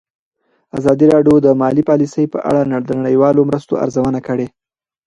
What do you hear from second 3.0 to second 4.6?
نړیوالو مرستو ارزونه کړې.